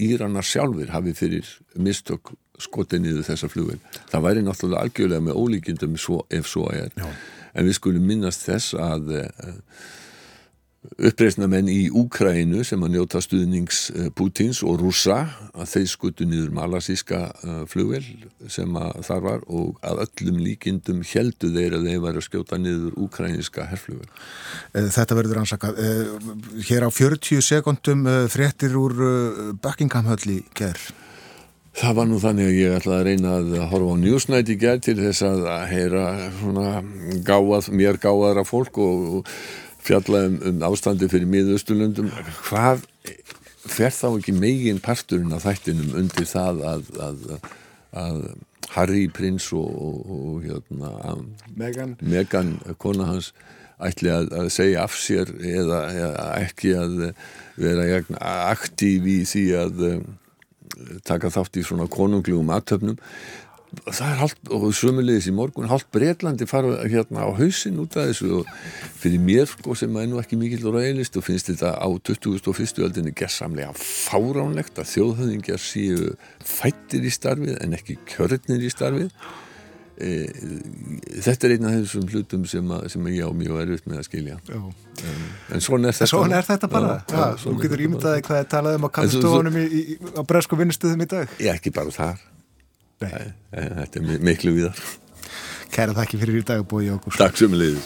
Íranar 0.00 0.46
sjálfur 0.46 0.92
hafi 0.94 1.12
fyrir 1.16 1.48
mistök 1.76 2.32
skotið 2.62 3.02
niður 3.04 3.26
þessa 3.26 3.50
flugvel. 3.50 3.78
Það 4.10 4.26
væri 4.26 4.44
náttúrulega 4.46 4.86
algjörlega 4.86 5.26
með 5.26 5.40
ólíkindum 5.40 5.96
svo, 6.00 6.22
ef 6.30 6.48
svo 6.48 6.68
er. 6.72 6.92
Já. 6.96 7.08
En 7.52 7.66
við 7.68 7.76
skulum 7.76 8.06
minnast 8.08 8.46
þess 8.46 8.76
að 8.78 9.12
uh, 9.18 9.56
uppreisnamenn 10.98 11.68
í 11.70 11.86
Úkrænu 11.94 12.64
sem 12.66 12.82
að 12.82 12.96
njóta 12.96 13.20
stuðnings 13.22 13.84
uh, 13.94 14.08
Pútins 14.18 14.62
og 14.66 14.80
rússa 14.82 15.20
að 15.54 15.68
þeir 15.76 15.90
skutu 15.92 16.26
niður 16.26 16.50
malasíska 16.56 17.20
uh, 17.30 17.60
flugvel 17.70 18.02
sem 18.50 18.74
að 18.78 19.02
þar 19.06 19.22
var 19.26 19.44
og 19.46 19.78
að 19.86 20.02
öllum 20.06 20.40
líkindum 20.42 21.04
heldu 21.06 21.52
þeir 21.54 21.76
að 21.78 21.86
þeir 21.86 22.02
væri 22.02 22.22
að 22.22 22.26
skjóta 22.26 22.58
niður 22.58 22.98
úkræniska 23.04 23.68
herflugvel. 23.70 24.08
Eh, 24.74 24.88
Þetta 24.92 25.18
verður 25.18 25.42
ansakað. 25.44 25.78
Eh, 25.78 26.66
Hér 26.68 26.88
á 26.88 26.90
40 26.90 27.44
sekundum 27.46 28.02
eh, 28.10 28.26
fréttir 28.32 28.74
úr 28.78 28.98
eh, 28.98 29.40
Buckingham 29.62 30.10
höll 30.10 30.34
í 30.34 30.40
gerð. 30.58 30.90
Það 31.78 31.94
var 31.96 32.08
nú 32.10 32.18
þannig 32.20 32.50
að 32.50 32.58
ég 32.58 32.74
ætlaði 32.76 32.98
að 32.98 33.06
reyna 33.08 33.34
að 33.38 33.52
horfa 33.70 33.92
á 33.96 34.02
Newsnight 34.02 34.50
í 34.52 34.56
gerð 34.60 34.82
til 34.84 34.96
þess 34.98 35.22
að 35.24 35.44
heyra 35.70 36.06
svona 36.42 36.66
gáað, 37.24 37.70
mér 37.72 37.96
gáðara 38.02 38.44
fólk 38.44 38.76
og, 38.82 39.06
og 39.22 39.30
fjalla 39.82 40.26
um, 40.28 40.38
um 40.48 40.62
ástandi 40.70 41.08
fyrir 41.10 41.30
miðaustulundum. 41.30 42.10
Hvað 42.46 42.86
fer 43.62 43.94
þá 43.94 44.08
ekki 44.10 44.34
megin 44.36 44.80
parturinn 44.82 45.34
af 45.34 45.46
þættinum 45.46 45.96
undir 46.00 46.28
það 46.28 46.62
að, 46.72 46.88
að, 47.08 47.26
að 48.02 48.22
Harry 48.72 49.06
prins 49.12 49.50
og, 49.54 49.68
og, 49.68 50.14
og 50.18 50.46
hérna, 50.46 51.16
Megan. 51.58 51.96
Megan, 52.00 52.54
kona 52.82 53.10
hans 53.10 53.32
ætli 53.82 54.10
að, 54.12 54.30
að 54.38 54.50
segja 54.54 54.86
af 54.86 54.96
sér 54.98 55.30
eða, 55.38 55.84
eða 55.90 56.26
ekki 56.42 56.74
að 56.78 56.98
vera 57.58 58.02
aktív 58.52 59.08
í 59.10 59.20
því 59.28 59.44
að 59.58 59.86
um, 59.88 60.04
taka 61.06 61.30
þátt 61.34 61.58
í 61.58 61.64
svona 61.66 61.88
konunglugum 61.90 62.52
aðtöfnum 62.54 62.98
það 63.80 64.06
er 64.06 64.18
haldt, 64.20 64.40
og 64.52 64.64
sömulegis 64.76 65.28
í 65.30 65.34
morgun 65.34 65.70
haldt 65.70 65.88
Breitlandi 65.94 66.46
fara 66.48 66.82
hérna 66.84 67.24
á 67.24 67.30
hausin 67.38 67.80
út 67.82 67.96
af 67.96 68.10
þessu 68.10 68.30
og 68.40 68.50
fyrir 69.00 69.22
mér 69.22 69.46
sko 69.48 69.76
sem 69.78 69.94
er 69.96 70.10
nú 70.10 70.18
ekki 70.20 70.38
mikill 70.40 70.68
ræðilist 70.68 71.16
og 71.18 71.24
finnst 71.26 71.48
þetta 71.48 71.72
á 71.80 71.88
2001. 71.88 72.82
öldinni 72.84 73.14
gerðsamlega 73.16 73.72
fáránlegt 73.78 74.80
að 74.82 74.90
þjóðhöfðingjar 74.92 75.62
séu 75.62 76.10
fættir 76.44 77.06
í 77.08 77.12
starfið 77.12 77.56
en 77.64 77.78
ekki 77.78 77.96
kjörnir 78.12 78.62
í 78.62 78.72
starfið 78.72 79.14
e, 79.96 80.10
þetta 81.24 81.48
er 81.48 81.54
einn 81.56 81.68
af 81.70 81.76
þessum 81.78 82.10
hlutum 82.12 82.44
sem, 82.50 82.74
að, 82.76 82.90
sem 82.92 83.08
ég 83.08 83.24
á 83.24 83.30
mjög 83.32 83.62
erfitt 83.64 83.88
með 83.88 84.02
að 84.02 84.08
skilja 84.10 84.36
Já. 84.52 84.60
en 85.48 85.64
svona 85.64 85.88
er 85.88 85.96
þetta 85.96 86.10
Svona 86.12 86.42
er 86.42 86.50
þetta 86.50 86.70
bara. 86.70 86.98
Já, 87.08 87.16
já, 87.16 87.40
þú 87.46 87.56
getur 87.64 87.86
ímyndaði 87.88 88.26
hvað 88.28 88.44
er 88.44 88.52
talað 88.52 88.78
um 88.78 88.86
á 88.86 88.90
í, 89.64 89.82
á 90.12 90.22
bresku 90.28 90.60
vinnustuðum 90.60 91.06
í 91.06 91.08
dag. 91.16 91.34
Já, 91.40 91.54
ekki 91.56 91.72
bara 91.72 91.94
þar 91.94 92.20
Nei. 93.02 93.32
Þetta 93.52 93.98
er 94.00 94.06
mi- 94.06 94.20
miklu 94.30 94.54
viðar 94.56 94.78
Kæra 95.72 95.94
þakki 95.96 96.18
fyrir 96.20 96.40
í 96.42 96.44
dag, 96.44 96.62
Bói 96.68 96.86
Jókus. 96.90 97.16
Takk 97.20 97.36
sömulegis 97.40 97.84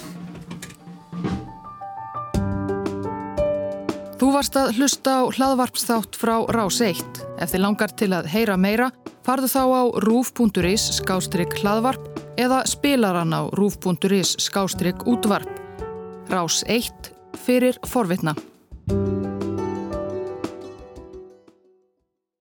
Þú 4.16 4.30
varst 4.32 4.56
að 4.56 4.70
hlusta 4.78 5.12
á 5.20 5.22
hlaðvarpsþátt 5.28 6.16
frá 6.16 6.34
Rás 6.56 6.78
1. 6.80 7.02
Ef 7.38 7.52
þið 7.52 7.60
langar 7.62 7.92
til 8.00 8.08
að 8.16 8.28
heyra 8.32 8.56
meira, 8.56 8.88
farðu 9.26 9.50
þá 9.52 9.62
á 9.76 9.82
rúf.is 10.06 10.86
skástrygg 10.96 11.52
hlaðvarp 11.60 12.22
eða 12.40 12.62
spilaran 12.68 13.36
á 13.36 13.44
rúf.is 13.52 14.34
skástrygg 14.40 15.04
útvarp. 15.04 15.52
Rás 16.32 16.62
1 16.66 17.12
fyrir 17.44 17.76
forvitna. 17.86 18.32